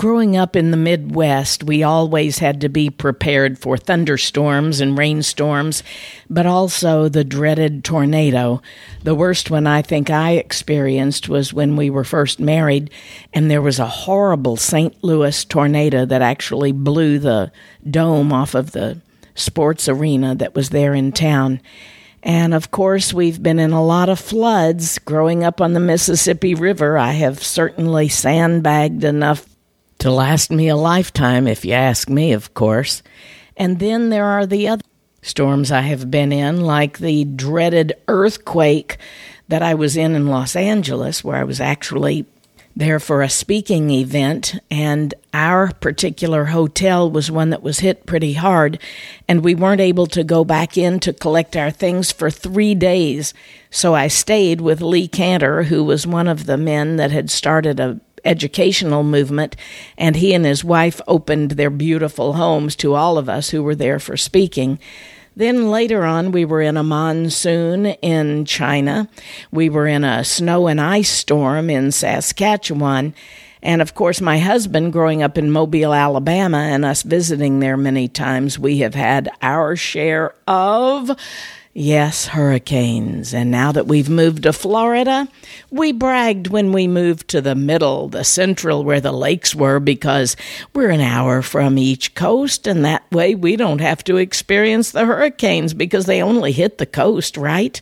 Growing 0.00 0.34
up 0.34 0.56
in 0.56 0.70
the 0.70 0.78
Midwest, 0.78 1.62
we 1.62 1.82
always 1.82 2.38
had 2.38 2.62
to 2.62 2.70
be 2.70 2.88
prepared 2.88 3.58
for 3.58 3.76
thunderstorms 3.76 4.80
and 4.80 4.96
rainstorms, 4.96 5.82
but 6.30 6.46
also 6.46 7.10
the 7.10 7.22
dreaded 7.22 7.84
tornado. 7.84 8.62
The 9.02 9.14
worst 9.14 9.50
one 9.50 9.66
I 9.66 9.82
think 9.82 10.08
I 10.08 10.36
experienced 10.36 11.28
was 11.28 11.52
when 11.52 11.76
we 11.76 11.90
were 11.90 12.02
first 12.02 12.40
married, 12.40 12.90
and 13.34 13.50
there 13.50 13.60
was 13.60 13.78
a 13.78 13.84
horrible 13.86 14.56
St. 14.56 14.96
Louis 15.04 15.44
tornado 15.44 16.06
that 16.06 16.22
actually 16.22 16.72
blew 16.72 17.18
the 17.18 17.52
dome 17.90 18.32
off 18.32 18.54
of 18.54 18.70
the 18.70 19.02
sports 19.34 19.86
arena 19.86 20.34
that 20.34 20.54
was 20.54 20.70
there 20.70 20.94
in 20.94 21.12
town. 21.12 21.60
And 22.22 22.54
of 22.54 22.70
course, 22.70 23.12
we've 23.12 23.42
been 23.42 23.58
in 23.58 23.72
a 23.72 23.84
lot 23.84 24.08
of 24.08 24.18
floods. 24.18 24.98
Growing 24.98 25.44
up 25.44 25.60
on 25.60 25.74
the 25.74 25.80
Mississippi 25.80 26.54
River, 26.54 26.96
I 26.96 27.12
have 27.12 27.42
certainly 27.42 28.08
sandbagged 28.08 29.04
enough 29.04 29.49
to 30.00 30.10
last 30.10 30.50
me 30.50 30.68
a 30.68 30.76
lifetime, 30.76 31.46
if 31.46 31.64
you 31.64 31.72
ask 31.72 32.08
me, 32.08 32.32
of 32.32 32.52
course. 32.54 33.02
And 33.56 33.78
then 33.78 34.10
there 34.10 34.24
are 34.24 34.46
the 34.46 34.68
other 34.68 34.84
storms 35.22 35.70
I 35.70 35.82
have 35.82 36.10
been 36.10 36.32
in, 36.32 36.62
like 36.62 36.98
the 36.98 37.24
dreaded 37.24 37.92
earthquake 38.08 38.98
that 39.48 39.62
I 39.62 39.74
was 39.74 39.96
in 39.96 40.14
in 40.14 40.28
Los 40.28 40.56
Angeles, 40.56 41.22
where 41.22 41.36
I 41.36 41.44
was 41.44 41.60
actually 41.60 42.26
there 42.76 43.00
for 43.00 43.20
a 43.20 43.28
speaking 43.28 43.90
event, 43.90 44.54
and 44.70 45.12
our 45.34 45.72
particular 45.72 46.46
hotel 46.46 47.10
was 47.10 47.30
one 47.30 47.50
that 47.50 47.62
was 47.62 47.80
hit 47.80 48.06
pretty 48.06 48.34
hard, 48.34 48.78
and 49.28 49.44
we 49.44 49.54
weren't 49.54 49.80
able 49.80 50.06
to 50.06 50.24
go 50.24 50.44
back 50.44 50.78
in 50.78 51.00
to 51.00 51.12
collect 51.12 51.56
our 51.56 51.70
things 51.70 52.12
for 52.12 52.30
three 52.30 52.74
days. 52.74 53.34
So 53.70 53.94
I 53.94 54.08
stayed 54.08 54.60
with 54.60 54.80
Lee 54.80 55.08
Canter, 55.08 55.64
who 55.64 55.84
was 55.84 56.06
one 56.06 56.28
of 56.28 56.46
the 56.46 56.56
men 56.56 56.96
that 56.96 57.10
had 57.10 57.28
started 57.28 57.80
a 57.80 58.00
educational 58.24 59.02
movement, 59.02 59.56
and 59.96 60.16
he 60.16 60.32
and 60.34 60.44
his 60.44 60.64
wife 60.64 61.00
opened 61.06 61.52
their 61.52 61.70
beautiful 61.70 62.34
homes 62.34 62.76
to 62.76 62.94
all 62.94 63.18
of 63.18 63.28
us 63.28 63.50
who 63.50 63.62
were 63.62 63.74
there 63.74 63.98
for 63.98 64.16
speaking. 64.16 64.78
Then 65.36 65.70
later 65.70 66.04
on, 66.04 66.32
we 66.32 66.44
were 66.44 66.60
in 66.60 66.76
a 66.76 66.82
monsoon 66.82 67.86
in 67.86 68.44
China. 68.44 69.08
We 69.50 69.68
were 69.68 69.86
in 69.86 70.04
a 70.04 70.24
snow 70.24 70.66
and 70.66 70.80
ice 70.80 71.10
storm 71.10 71.70
in 71.70 71.92
Saskatchewan. 71.92 73.14
And 73.62 73.82
of 73.82 73.94
course, 73.94 74.20
my 74.20 74.38
husband, 74.38 74.92
growing 74.92 75.22
up 75.22 75.36
in 75.38 75.50
Mobile, 75.50 75.92
Alabama, 75.92 76.58
and 76.58 76.84
us 76.84 77.02
visiting 77.02 77.60
there 77.60 77.76
many 77.76 78.08
times, 78.08 78.58
we 78.58 78.78
have 78.78 78.94
had 78.94 79.28
our 79.42 79.76
share 79.76 80.34
of 80.46 81.10
Yes, 81.72 82.26
hurricanes. 82.26 83.32
And 83.32 83.52
now 83.52 83.70
that 83.70 83.86
we've 83.86 84.10
moved 84.10 84.42
to 84.42 84.52
Florida, 84.52 85.28
we 85.70 85.92
bragged 85.92 86.48
when 86.48 86.72
we 86.72 86.88
moved 86.88 87.28
to 87.28 87.40
the 87.40 87.54
middle, 87.54 88.08
the 88.08 88.24
central, 88.24 88.82
where 88.82 89.00
the 89.00 89.12
lakes 89.12 89.54
were, 89.54 89.78
because 89.78 90.34
we're 90.74 90.90
an 90.90 91.00
hour 91.00 91.42
from 91.42 91.78
each 91.78 92.14
coast, 92.16 92.66
and 92.66 92.84
that 92.84 93.08
way 93.12 93.36
we 93.36 93.54
don't 93.54 93.80
have 93.80 94.02
to 94.04 94.16
experience 94.16 94.90
the 94.90 95.04
hurricanes 95.04 95.72
because 95.72 96.06
they 96.06 96.20
only 96.20 96.50
hit 96.50 96.78
the 96.78 96.86
coast, 96.86 97.36
right? 97.36 97.80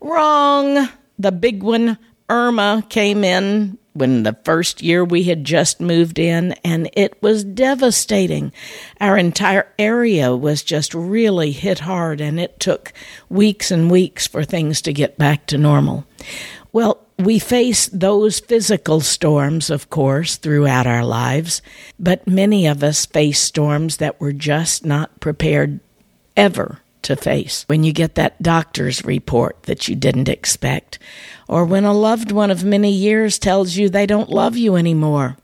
Wrong. 0.00 0.88
The 1.18 1.32
big 1.32 1.62
one, 1.62 1.98
Irma, 2.30 2.86
came 2.88 3.22
in 3.22 3.76
when 3.96 4.22
the 4.22 4.36
first 4.44 4.82
year 4.82 5.04
we 5.04 5.24
had 5.24 5.44
just 5.44 5.80
moved 5.80 6.18
in, 6.18 6.52
and 6.64 6.88
it 6.92 7.20
was 7.22 7.44
devastating. 7.44 8.52
Our 9.00 9.16
entire 9.16 9.66
area 9.78 10.36
was 10.36 10.62
just 10.62 10.94
really 10.94 11.52
hit 11.52 11.80
hard, 11.80 12.20
and 12.20 12.38
it 12.38 12.60
took 12.60 12.92
weeks 13.28 13.70
and 13.70 13.90
weeks 13.90 14.26
for 14.26 14.44
things 14.44 14.80
to 14.82 14.92
get 14.92 15.18
back 15.18 15.46
to 15.46 15.58
normal. 15.58 16.06
Well, 16.72 17.02
we 17.18 17.38
face 17.38 17.88
those 17.88 18.40
physical 18.40 19.00
storms, 19.00 19.70
of 19.70 19.88
course, 19.88 20.36
throughout 20.36 20.86
our 20.86 21.04
lives, 21.04 21.62
but 21.98 22.26
many 22.26 22.66
of 22.66 22.84
us 22.84 23.06
face 23.06 23.40
storms 23.40 23.96
that 23.96 24.20
we're 24.20 24.32
just 24.32 24.84
not 24.84 25.18
prepared 25.20 25.80
ever 26.36 26.80
to 27.06 27.16
face. 27.16 27.64
When 27.68 27.84
you 27.84 27.92
get 27.92 28.16
that 28.16 28.42
doctor's 28.42 29.04
report 29.04 29.62
that 29.64 29.88
you 29.88 29.94
didn't 29.94 30.28
expect, 30.28 30.98
or 31.48 31.64
when 31.64 31.84
a 31.84 31.92
loved 31.92 32.32
one 32.32 32.50
of 32.50 32.64
many 32.64 32.90
years 32.90 33.38
tells 33.38 33.76
you 33.76 33.88
they 33.88 34.06
don't 34.06 34.28
love 34.28 34.56
you 34.56 34.76
anymore, 34.76 35.36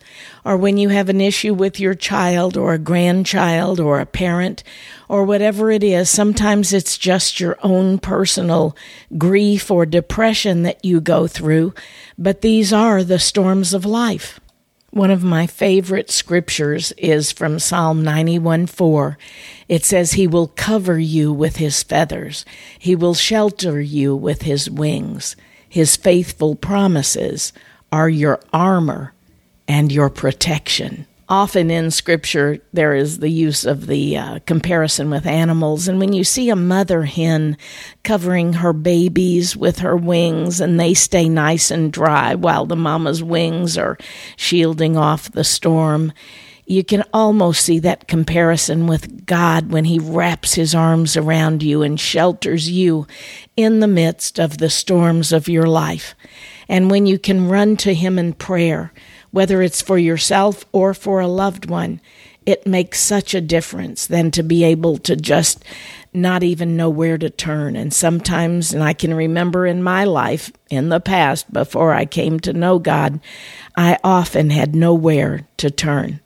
or 0.44 0.56
when 0.56 0.76
you 0.76 0.88
have 0.88 1.08
an 1.08 1.20
issue 1.20 1.54
with 1.54 1.78
your 1.78 1.94
child 1.94 2.56
or 2.56 2.74
a 2.74 2.78
grandchild 2.78 3.78
or 3.78 4.00
a 4.00 4.06
parent, 4.06 4.64
or 5.08 5.24
whatever 5.24 5.70
it 5.70 5.84
is, 5.84 6.10
sometimes 6.10 6.72
it's 6.72 6.98
just 6.98 7.38
your 7.38 7.56
own 7.62 7.98
personal 7.98 8.76
grief 9.16 9.70
or 9.70 9.86
depression 9.86 10.64
that 10.64 10.84
you 10.84 11.00
go 11.00 11.26
through, 11.26 11.72
but 12.18 12.40
these 12.40 12.72
are 12.72 13.04
the 13.04 13.18
storms 13.18 13.72
of 13.72 13.84
life. 13.84 14.40
One 14.92 15.10
of 15.10 15.24
my 15.24 15.46
favorite 15.46 16.10
scriptures 16.10 16.92
is 16.98 17.32
from 17.32 17.58
Psalm 17.58 18.04
91 18.04 18.66
4. 18.66 19.16
It 19.66 19.86
says, 19.86 20.12
He 20.12 20.26
will 20.26 20.48
cover 20.48 20.98
you 20.98 21.32
with 21.32 21.56
His 21.56 21.82
feathers, 21.82 22.44
He 22.78 22.94
will 22.94 23.14
shelter 23.14 23.80
you 23.80 24.14
with 24.14 24.42
His 24.42 24.68
wings. 24.68 25.34
His 25.66 25.96
faithful 25.96 26.56
promises 26.56 27.54
are 27.90 28.10
your 28.10 28.38
armor 28.52 29.14
and 29.66 29.90
your 29.90 30.10
protection 30.10 31.06
often 31.32 31.70
in 31.70 31.90
scripture 31.90 32.58
there 32.74 32.94
is 32.94 33.20
the 33.20 33.30
use 33.30 33.64
of 33.64 33.86
the 33.86 34.14
uh, 34.18 34.38
comparison 34.40 35.08
with 35.08 35.24
animals 35.24 35.88
and 35.88 35.98
when 35.98 36.12
you 36.12 36.22
see 36.22 36.50
a 36.50 36.54
mother 36.54 37.04
hen 37.04 37.56
covering 38.04 38.52
her 38.52 38.74
babies 38.74 39.56
with 39.56 39.78
her 39.78 39.96
wings 39.96 40.60
and 40.60 40.78
they 40.78 40.92
stay 40.92 41.30
nice 41.30 41.70
and 41.70 41.90
dry 41.90 42.34
while 42.34 42.66
the 42.66 42.76
mama's 42.76 43.22
wings 43.22 43.78
are 43.78 43.96
shielding 44.36 44.94
off 44.94 45.32
the 45.32 45.42
storm 45.42 46.12
you 46.66 46.84
can 46.84 47.02
almost 47.14 47.64
see 47.64 47.78
that 47.78 48.08
comparison 48.08 48.86
with 48.86 49.24
God 49.24 49.72
when 49.72 49.86
He 49.86 49.98
wraps 49.98 50.54
His 50.54 50.74
arms 50.74 51.16
around 51.16 51.62
you 51.62 51.82
and 51.82 51.98
shelters 51.98 52.70
you 52.70 53.06
in 53.56 53.80
the 53.80 53.88
midst 53.88 54.38
of 54.38 54.58
the 54.58 54.70
storms 54.70 55.32
of 55.32 55.48
your 55.48 55.66
life. 55.66 56.14
And 56.68 56.88
when 56.88 57.04
you 57.04 57.18
can 57.18 57.48
run 57.48 57.76
to 57.78 57.92
Him 57.92 58.16
in 58.16 58.32
prayer, 58.32 58.92
whether 59.32 59.60
it's 59.60 59.82
for 59.82 59.98
yourself 59.98 60.64
or 60.70 60.94
for 60.94 61.20
a 61.20 61.26
loved 61.26 61.68
one, 61.68 62.00
it 62.46 62.66
makes 62.66 63.00
such 63.00 63.34
a 63.34 63.40
difference 63.40 64.06
than 64.06 64.30
to 64.30 64.42
be 64.42 64.64
able 64.64 64.98
to 64.98 65.16
just 65.16 65.64
not 66.12 66.42
even 66.42 66.76
know 66.76 66.90
where 66.90 67.16
to 67.16 67.30
turn. 67.30 67.74
And 67.74 67.92
sometimes, 67.92 68.74
and 68.74 68.82
I 68.82 68.92
can 68.92 69.14
remember 69.14 69.66
in 69.66 69.82
my 69.82 70.04
life 70.04 70.52
in 70.68 70.88
the 70.88 71.00
past, 71.00 71.52
before 71.52 71.94
I 71.94 72.04
came 72.04 72.40
to 72.40 72.52
know 72.52 72.78
God, 72.78 73.20
I 73.76 73.98
often 74.04 74.50
had 74.50 74.74
nowhere 74.74 75.46
to 75.58 75.70
turn. 75.70 76.20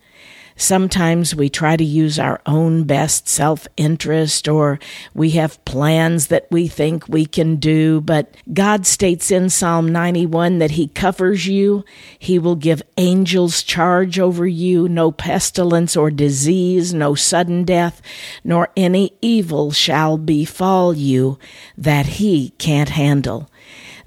Sometimes 0.59 1.35
we 1.35 1.51
try 1.51 1.77
to 1.77 1.85
use 1.85 2.19
our 2.19 2.41
own 2.47 2.85
best 2.85 3.29
self 3.29 3.69
interest 3.77 4.49
or 4.49 4.79
we 5.13 5.31
have 5.33 5.63
plans 5.67 6.29
that 6.29 6.47
we 6.51 6.67
think 6.67 7.07
we 7.09 7.27
can 7.27 7.57
do, 7.57 8.01
but 8.01 8.35
God 8.53 8.87
states 8.87 9.31
in 9.31 9.51
Psalm 9.51 9.93
91 9.93 10.59
that 10.59 10.73
He 10.73 10.89
covers 10.89 11.47
you. 11.47 11.85
He 12.19 12.39
will 12.39 12.57
give 12.57 12.83
angels 12.97 13.63
charge 13.63 14.19
over 14.19 14.47
you. 14.47 14.89
No 14.89 15.13
pestilence 15.13 15.95
or 15.95 16.11
disease, 16.11 16.95
no 16.95 17.15
sudden 17.15 17.65
death, 17.65 18.01
nor 18.43 18.71
any 18.77 19.13
evil 19.21 19.73
shall 19.73 20.17
befall 20.17 20.95
you 20.95 21.39
that 21.77 22.07
He 22.07 22.51
can't 22.59 22.91
handle. 22.91 23.51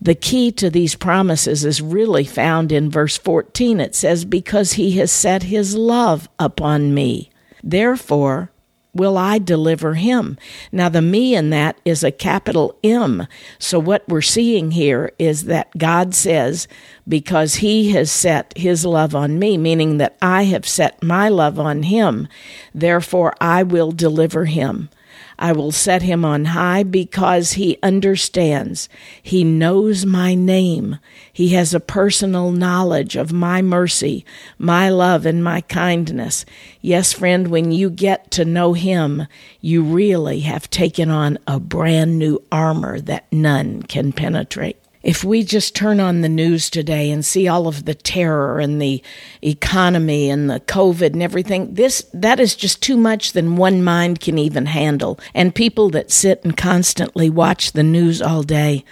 The 0.01 0.15
key 0.15 0.51
to 0.53 0.69
these 0.69 0.95
promises 0.95 1.65
is 1.65 1.81
really 1.81 2.23
found 2.23 2.71
in 2.71 2.89
verse 2.89 3.17
14. 3.17 3.79
It 3.79 3.95
says, 3.95 4.25
Because 4.25 4.73
he 4.73 4.91
has 4.97 5.11
set 5.11 5.43
his 5.43 5.75
love 5.75 6.29
upon 6.39 6.93
me. 6.93 7.29
Therefore, 7.63 8.51
will 8.93 9.17
I 9.17 9.37
deliver 9.37 9.95
him. 9.95 10.37
Now, 10.71 10.89
the 10.89 11.01
me 11.01 11.35
in 11.35 11.49
that 11.51 11.79
is 11.85 12.03
a 12.03 12.11
capital 12.11 12.77
M. 12.83 13.27
So, 13.59 13.79
what 13.79 14.07
we're 14.07 14.21
seeing 14.21 14.71
here 14.71 15.11
is 15.19 15.45
that 15.45 15.77
God 15.77 16.15
says, 16.15 16.67
because 17.07 17.55
he 17.55 17.91
has 17.91 18.11
set 18.11 18.53
his 18.55 18.85
love 18.85 19.15
on 19.15 19.39
me, 19.39 19.57
meaning 19.57 19.97
that 19.97 20.17
I 20.21 20.43
have 20.43 20.67
set 20.67 21.01
my 21.03 21.29
love 21.29 21.59
on 21.59 21.83
him, 21.83 22.27
therefore 22.73 23.33
I 23.39 23.63
will 23.63 23.91
deliver 23.91 24.45
him. 24.45 24.89
I 25.37 25.51
will 25.51 25.71
set 25.71 26.01
him 26.01 26.25
on 26.25 26.45
high 26.45 26.83
because 26.83 27.53
he 27.53 27.77
understands. 27.81 28.89
He 29.21 29.43
knows 29.43 30.05
my 30.05 30.35
name. 30.35 30.99
He 31.31 31.49
has 31.49 31.73
a 31.73 31.79
personal 31.79 32.51
knowledge 32.51 33.15
of 33.15 33.31
my 33.31 33.61
mercy, 33.61 34.25
my 34.57 34.89
love, 34.89 35.25
and 35.25 35.43
my 35.43 35.61
kindness. 35.61 36.45
Yes, 36.81 37.13
friend, 37.13 37.47
when 37.47 37.71
you 37.71 37.89
get 37.89 38.31
to 38.31 38.45
know 38.45 38.73
him, 38.73 39.27
you 39.61 39.83
really 39.83 40.41
have 40.41 40.69
taken 40.69 41.09
on 41.09 41.37
a 41.47 41.59
brand 41.59 42.19
new 42.19 42.43
armor 42.51 42.99
that 43.01 43.31
none 43.31 43.83
can 43.83 44.11
penetrate. 44.11 44.77
If 45.01 45.23
we 45.23 45.43
just 45.43 45.75
turn 45.75 46.01
on 46.01 46.21
the 46.21 46.29
news 46.29 46.69
today 46.69 47.09
and 47.09 47.25
see 47.25 47.47
all 47.47 47.67
of 47.67 47.85
the 47.85 47.95
terror 47.95 48.59
and 48.59 48.81
the 48.81 49.01
economy 49.41 50.29
and 50.29 50.49
the 50.49 50.59
COVID 50.59 51.13
and 51.13 51.23
everything, 51.23 51.73
this 51.73 52.05
that 52.13 52.39
is 52.39 52.53
just 52.53 52.83
too 52.83 52.97
much 52.97 53.31
than 53.31 53.55
one 53.55 53.81
mind 53.81 54.19
can 54.19 54.37
even 54.37 54.65
handle. 54.65 55.17
And 55.33 55.55
people 55.55 55.89
that 55.91 56.11
sit 56.11 56.43
and 56.43 56.55
constantly 56.55 57.29
watch 57.29 57.71
the 57.71 57.83
news 57.83 58.21
all 58.21 58.43
day, 58.43 58.83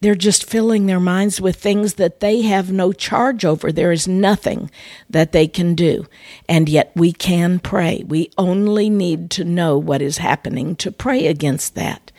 they're 0.00 0.14
just 0.14 0.48
filling 0.48 0.86
their 0.86 1.00
minds 1.00 1.40
with 1.40 1.56
things 1.56 1.94
that 1.94 2.20
they 2.20 2.42
have 2.42 2.70
no 2.70 2.92
charge 2.92 3.44
over. 3.44 3.72
There 3.72 3.92
is 3.92 4.06
nothing 4.06 4.70
that 5.10 5.32
they 5.32 5.48
can 5.48 5.74
do. 5.74 6.06
And 6.48 6.68
yet 6.68 6.92
we 6.94 7.12
can 7.12 7.58
pray. 7.58 8.04
We 8.06 8.30
only 8.38 8.88
need 8.88 9.30
to 9.32 9.44
know 9.44 9.76
what 9.76 10.00
is 10.00 10.18
happening 10.18 10.76
to 10.76 10.92
pray 10.92 11.26
against 11.26 11.74
that 11.74 12.12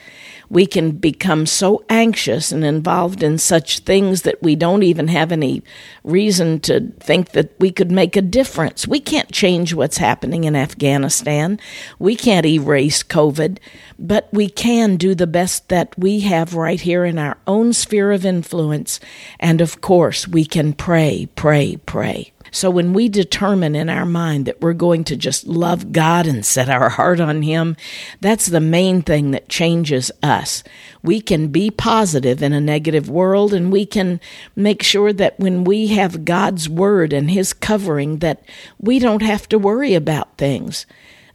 we 0.51 0.65
can 0.65 0.91
become 0.91 1.45
so 1.45 1.81
anxious 1.89 2.51
and 2.51 2.65
involved 2.65 3.23
in 3.23 3.37
such 3.37 3.79
things 3.79 4.23
that 4.23 4.43
we 4.43 4.53
don't 4.53 4.83
even 4.83 5.07
have 5.07 5.31
any 5.31 5.63
reason 6.03 6.59
to 6.59 6.91
think 6.99 7.31
that 7.31 7.53
we 7.57 7.71
could 7.71 7.89
make 7.89 8.17
a 8.17 8.21
difference. 8.21 8.85
We 8.85 8.99
can't 8.99 9.31
change 9.31 9.73
what's 9.73 9.97
happening 9.97 10.43
in 10.43 10.57
Afghanistan. 10.57 11.57
We 11.99 12.17
can't 12.17 12.45
erase 12.45 13.01
COVID, 13.01 13.59
but 13.97 14.27
we 14.33 14.49
can 14.49 14.97
do 14.97 15.15
the 15.15 15.25
best 15.25 15.69
that 15.69 15.97
we 15.97 16.19
have 16.19 16.53
right 16.53 16.81
here 16.81 17.05
in 17.05 17.17
our 17.17 17.37
own 17.47 17.71
sphere 17.71 18.11
of 18.11 18.25
influence. 18.25 18.99
And 19.39 19.61
of 19.61 19.79
course, 19.79 20.27
we 20.27 20.43
can 20.43 20.73
pray, 20.73 21.29
pray, 21.33 21.77
pray. 21.85 22.33
So 22.51 22.69
when 22.69 22.91
we 22.91 23.07
determine 23.07 23.75
in 23.75 23.89
our 23.89 24.05
mind 24.05 24.45
that 24.45 24.61
we're 24.61 24.73
going 24.73 25.05
to 25.05 25.15
just 25.15 25.47
love 25.47 25.93
God 25.93 26.27
and 26.27 26.45
set 26.45 26.69
our 26.69 26.89
heart 26.89 27.21
on 27.21 27.41
Him, 27.41 27.77
that's 28.19 28.47
the 28.47 28.59
main 28.59 29.01
thing 29.01 29.31
that 29.31 29.47
changes 29.47 30.11
us. 30.21 30.61
We 31.01 31.21
can 31.21 31.47
be 31.47 31.71
positive 31.71 32.43
in 32.43 32.51
a 32.51 32.59
negative 32.59 33.09
world 33.09 33.53
and 33.53 33.71
we 33.71 33.85
can 33.85 34.19
make 34.53 34.83
sure 34.83 35.13
that 35.13 35.39
when 35.39 35.63
we 35.63 35.87
have 35.87 36.25
God's 36.25 36.67
Word 36.67 37.13
and 37.13 37.31
His 37.31 37.53
covering 37.53 38.17
that 38.19 38.43
we 38.77 38.99
don't 38.99 39.21
have 39.21 39.47
to 39.49 39.57
worry 39.57 39.93
about 39.93 40.37
things. 40.37 40.85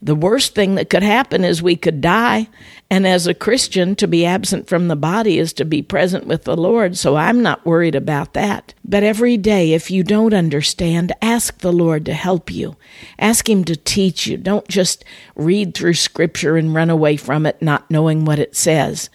The 0.02 0.14
worst 0.14 0.54
thing 0.54 0.74
that 0.74 0.90
could 0.90 1.02
happen 1.02 1.44
is 1.44 1.62
we 1.62 1.76
could 1.76 2.00
die. 2.00 2.48
And 2.90 3.06
as 3.06 3.26
a 3.26 3.34
Christian, 3.34 3.96
to 3.96 4.06
be 4.06 4.24
absent 4.24 4.68
from 4.68 4.88
the 4.88 4.96
body 4.96 5.38
is 5.38 5.52
to 5.54 5.64
be 5.64 5.82
present 5.82 6.26
with 6.26 6.44
the 6.44 6.56
Lord. 6.56 6.96
So 6.96 7.16
I'm 7.16 7.42
not 7.42 7.66
worried 7.66 7.94
about 7.94 8.34
that. 8.34 8.74
But 8.84 9.02
every 9.02 9.36
day, 9.36 9.72
if 9.72 9.90
you 9.90 10.02
don't 10.02 10.34
understand, 10.34 11.12
ask 11.20 11.58
the 11.58 11.72
Lord 11.72 12.04
to 12.06 12.14
help 12.14 12.50
you. 12.50 12.76
Ask 13.18 13.48
Him 13.48 13.64
to 13.64 13.76
teach 13.76 14.26
you. 14.26 14.36
Don't 14.36 14.68
just 14.68 15.04
read 15.34 15.74
through 15.74 15.94
Scripture 15.94 16.56
and 16.56 16.74
run 16.74 16.90
away 16.90 17.16
from 17.16 17.46
it, 17.46 17.60
not 17.60 17.90
knowing 17.90 18.24
what 18.24 18.38
it 18.38 18.54
says 18.54 19.10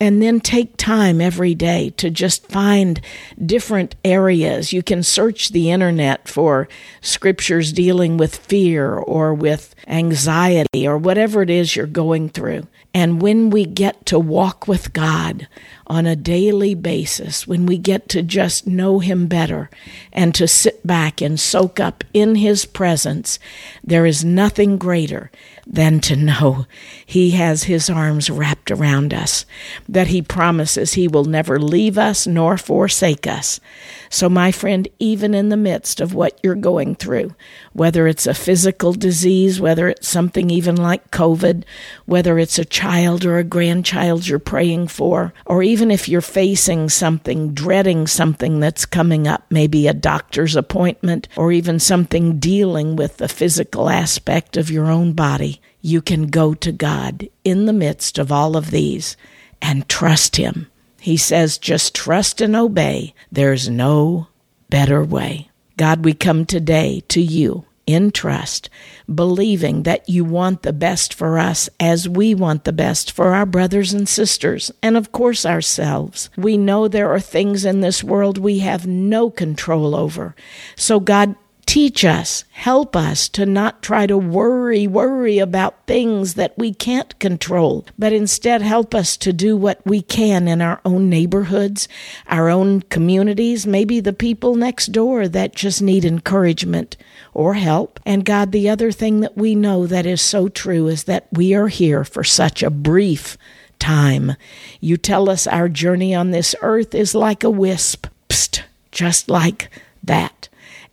and 0.00 0.20
then 0.20 0.40
take 0.40 0.76
time 0.76 1.20
every 1.20 1.54
day 1.54 1.90
to 1.96 2.10
just 2.10 2.46
find 2.48 3.00
different 3.44 3.94
areas. 4.04 4.72
You 4.72 4.82
can 4.82 5.02
search 5.02 5.50
the 5.50 5.70
internet 5.70 6.28
for 6.28 6.68
scriptures 7.00 7.72
dealing 7.72 8.16
with 8.16 8.36
fear 8.36 8.94
or 8.94 9.32
with 9.32 9.74
anxiety 9.86 10.86
or 10.86 10.98
whatever 10.98 11.42
it 11.42 11.50
is 11.50 11.76
you're 11.76 11.86
going 11.86 12.28
through. 12.28 12.66
And 12.96 13.20
when 13.20 13.50
we 13.50 13.64
get 13.64 14.06
to 14.06 14.20
walk 14.20 14.68
with 14.68 14.92
God 14.92 15.48
on 15.88 16.06
a 16.06 16.14
daily 16.14 16.76
basis, 16.76 17.44
when 17.44 17.66
we 17.66 17.76
get 17.76 18.08
to 18.10 18.22
just 18.22 18.68
know 18.68 19.00
Him 19.00 19.26
better 19.26 19.68
and 20.12 20.32
to 20.36 20.46
sit 20.46 20.86
back 20.86 21.20
and 21.20 21.38
soak 21.38 21.80
up 21.80 22.04
in 22.14 22.36
His 22.36 22.64
presence, 22.64 23.40
there 23.82 24.06
is 24.06 24.24
nothing 24.24 24.78
greater 24.78 25.32
than 25.66 26.00
to 26.00 26.16
know 26.16 26.66
He 27.04 27.32
has 27.32 27.64
His 27.64 27.88
arms 27.90 28.30
wrapped 28.30 28.70
around 28.70 29.14
us, 29.14 29.46
that 29.88 30.08
He 30.08 30.22
promises 30.22 30.94
He 30.94 31.08
will 31.08 31.24
never 31.24 31.58
leave 31.58 31.98
us 31.98 32.26
nor 32.26 32.56
forsake 32.56 33.26
us. 33.26 33.60
So, 34.10 34.28
my 34.28 34.52
friend, 34.52 34.86
even 34.98 35.34
in 35.34 35.48
the 35.48 35.56
midst 35.56 36.00
of 36.00 36.14
what 36.14 36.38
you're 36.42 36.54
going 36.54 36.94
through, 36.94 37.34
whether 37.72 38.06
it's 38.06 38.26
a 38.26 38.34
physical 38.34 38.92
disease, 38.92 39.60
whether 39.60 39.88
it's 39.88 40.06
something 40.06 40.50
even 40.50 40.76
like 40.76 41.10
COVID, 41.10 41.64
whether 42.06 42.38
it's 42.38 42.58
a 42.58 42.64
child 42.64 43.24
or 43.24 43.38
a 43.38 43.44
grandchild 43.44 44.28
you're 44.28 44.38
praying 44.38 44.88
for, 44.88 45.34
or 45.46 45.62
even 45.62 45.90
if 45.90 46.08
you're 46.08 46.20
facing 46.20 46.88
something, 46.88 47.54
dreading 47.54 48.06
something 48.06 48.60
that's 48.60 48.86
coming 48.86 49.26
up, 49.26 49.44
maybe 49.50 49.88
a 49.88 49.94
doctor's 49.94 50.54
appointment, 50.54 51.26
or 51.36 51.50
even 51.50 51.80
something 51.80 52.38
dealing 52.38 52.96
with 52.96 53.16
the 53.16 53.28
physical 53.28 53.90
aspect 53.90 54.56
of 54.56 54.70
your 54.70 54.86
own 54.86 55.12
body, 55.12 55.53
you 55.80 56.00
can 56.00 56.28
go 56.28 56.54
to 56.54 56.72
God 56.72 57.28
in 57.44 57.66
the 57.66 57.72
midst 57.72 58.18
of 58.18 58.32
all 58.32 58.56
of 58.56 58.70
these 58.70 59.16
and 59.60 59.88
trust 59.88 60.36
Him 60.36 60.68
he 61.04 61.18
says, 61.18 61.58
just 61.58 61.94
trust 61.94 62.40
and 62.40 62.56
obey. 62.56 63.12
There's 63.30 63.68
no 63.68 64.28
better 64.70 65.04
way. 65.04 65.50
God, 65.76 66.02
we 66.02 66.14
come 66.14 66.46
today 66.46 67.02
to 67.08 67.20
you 67.20 67.66
in 67.86 68.10
trust, 68.10 68.70
believing 69.14 69.82
that 69.82 70.08
you 70.08 70.24
want 70.24 70.62
the 70.62 70.72
best 70.72 71.12
for 71.12 71.38
us 71.38 71.68
as 71.78 72.08
we 72.08 72.34
want 72.34 72.64
the 72.64 72.72
best 72.72 73.12
for 73.12 73.34
our 73.34 73.44
brothers 73.44 73.92
and 73.92 74.08
sisters, 74.08 74.70
and 74.82 74.96
of 74.96 75.12
course 75.12 75.44
ourselves. 75.44 76.30
We 76.38 76.56
know 76.56 76.88
there 76.88 77.12
are 77.12 77.20
things 77.20 77.66
in 77.66 77.82
this 77.82 78.02
world 78.02 78.38
we 78.38 78.60
have 78.60 78.86
no 78.86 79.28
control 79.28 79.94
over. 79.94 80.34
So, 80.74 81.00
God, 81.00 81.36
Teach 81.66 82.04
us, 82.04 82.44
help 82.52 82.94
us 82.94 83.28
to 83.30 83.46
not 83.46 83.82
try 83.82 84.06
to 84.06 84.18
worry, 84.18 84.86
worry 84.86 85.38
about 85.38 85.86
things 85.86 86.34
that 86.34 86.56
we 86.58 86.74
can't 86.74 87.18
control, 87.18 87.86
but 87.98 88.12
instead 88.12 88.60
help 88.60 88.94
us 88.94 89.16
to 89.16 89.32
do 89.32 89.56
what 89.56 89.84
we 89.84 90.02
can 90.02 90.46
in 90.46 90.60
our 90.60 90.80
own 90.84 91.08
neighborhoods, 91.08 91.88
our 92.26 92.48
own 92.48 92.82
communities, 92.82 93.66
maybe 93.66 93.98
the 93.98 94.12
people 94.12 94.54
next 94.54 94.88
door 94.88 95.26
that 95.26 95.54
just 95.54 95.80
need 95.80 96.04
encouragement 96.04 96.96
or 97.32 97.54
help. 97.54 97.98
And 98.04 98.24
God, 98.24 98.52
the 98.52 98.68
other 98.68 98.92
thing 98.92 99.20
that 99.20 99.36
we 99.36 99.54
know 99.54 99.86
that 99.86 100.06
is 100.06 100.20
so 100.20 100.48
true 100.48 100.86
is 100.86 101.04
that 101.04 101.26
we 101.32 101.54
are 101.54 101.68
here 101.68 102.04
for 102.04 102.22
such 102.22 102.62
a 102.62 102.70
brief 102.70 103.38
time. 103.78 104.36
You 104.80 104.96
tell 104.96 105.30
us 105.30 105.46
our 105.46 105.68
journey 105.68 106.14
on 106.14 106.30
this 106.30 106.54
earth 106.60 106.94
is 106.94 107.14
like 107.14 107.42
a 107.42 107.50
wisp, 107.50 108.06
psst, 108.28 108.62
just 108.92 109.28
like 109.28 109.70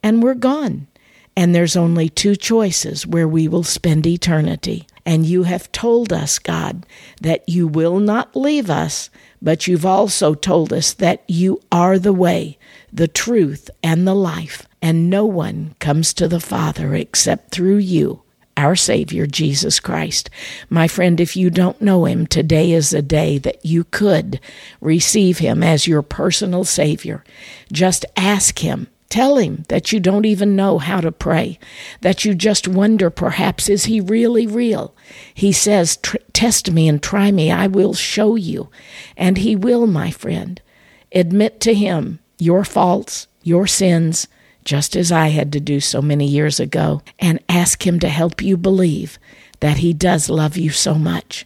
and 0.03 0.21
we're 0.21 0.35
gone. 0.35 0.87
And 1.35 1.55
there's 1.55 1.77
only 1.77 2.09
two 2.09 2.35
choices 2.35 3.07
where 3.07 3.27
we 3.27 3.47
will 3.47 3.63
spend 3.63 4.05
eternity. 4.05 4.87
And 5.05 5.25
you 5.25 5.43
have 5.43 5.71
told 5.71 6.13
us, 6.13 6.37
God, 6.39 6.85
that 7.21 7.47
you 7.47 7.67
will 7.67 7.99
not 7.99 8.35
leave 8.35 8.69
us, 8.69 9.09
but 9.41 9.65
you've 9.65 9.85
also 9.85 10.35
told 10.35 10.71
us 10.71 10.93
that 10.93 11.23
you 11.27 11.61
are 11.71 11.97
the 11.97 12.13
way, 12.13 12.59
the 12.93 13.07
truth, 13.07 13.69
and 13.81 14.07
the 14.07 14.13
life. 14.13 14.67
And 14.81 15.09
no 15.09 15.25
one 15.25 15.75
comes 15.79 16.13
to 16.15 16.27
the 16.27 16.39
Father 16.39 16.93
except 16.93 17.51
through 17.51 17.77
you, 17.77 18.21
our 18.57 18.75
Savior, 18.75 19.25
Jesus 19.25 19.79
Christ. 19.79 20.29
My 20.69 20.87
friend, 20.87 21.19
if 21.19 21.35
you 21.35 21.49
don't 21.49 21.81
know 21.81 22.05
Him, 22.05 22.27
today 22.27 22.71
is 22.71 22.93
a 22.93 23.01
day 23.01 23.37
that 23.39 23.65
you 23.65 23.85
could 23.85 24.39
receive 24.81 25.39
Him 25.39 25.63
as 25.63 25.87
your 25.87 26.01
personal 26.03 26.63
Savior. 26.63 27.23
Just 27.71 28.05
ask 28.15 28.59
Him 28.59 28.87
Tell 29.11 29.35
him 29.35 29.65
that 29.67 29.91
you 29.91 29.99
don't 29.99 30.25
even 30.25 30.55
know 30.55 30.77
how 30.77 31.01
to 31.01 31.11
pray, 31.11 31.59
that 31.99 32.23
you 32.23 32.33
just 32.33 32.65
wonder 32.65 33.09
perhaps, 33.09 33.67
is 33.67 33.83
he 33.83 33.99
really 33.99 34.47
real? 34.47 34.95
He 35.33 35.51
says, 35.51 35.97
Test 36.31 36.71
me 36.71 36.87
and 36.87 37.03
try 37.03 37.29
me, 37.29 37.51
I 37.51 37.67
will 37.67 37.93
show 37.93 38.37
you. 38.37 38.69
And 39.17 39.37
he 39.37 39.53
will, 39.53 39.85
my 39.85 40.11
friend. 40.11 40.61
Admit 41.11 41.59
to 41.59 41.73
him 41.73 42.19
your 42.39 42.63
faults, 42.63 43.27
your 43.43 43.67
sins, 43.67 44.29
just 44.63 44.95
as 44.95 45.11
I 45.11 45.27
had 45.27 45.51
to 45.51 45.59
do 45.59 45.81
so 45.81 46.01
many 46.01 46.25
years 46.25 46.61
ago, 46.61 47.01
and 47.19 47.43
ask 47.49 47.85
him 47.85 47.99
to 47.99 48.07
help 48.07 48.41
you 48.41 48.55
believe 48.55 49.19
that 49.59 49.79
he 49.79 49.91
does 49.91 50.29
love 50.29 50.55
you 50.55 50.69
so 50.69 50.95
much 50.95 51.45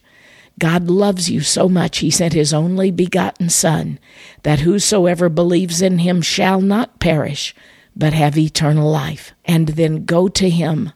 God 0.58 0.90
loves 0.90 1.30
you 1.30 1.42
so 1.42 1.68
much, 1.68 1.98
he 1.98 2.10
sent 2.10 2.34
his 2.34 2.54
only 2.54 2.90
begotten 2.90 3.50
Son, 3.50 4.00
that 4.44 4.62
whosoever 4.62 5.28
believes 5.28 5.82
in 5.82 6.00
him 6.00 6.22
shall 6.22 6.62
not 6.62 7.00
perish, 7.00 7.54
but 7.96 8.14
have 8.14 8.38
eternal 8.38 8.90
life. 8.90 9.34
And 9.44 9.70
then 9.70 10.06
go 10.06 10.30
to 10.30 10.50
him 10.50 10.92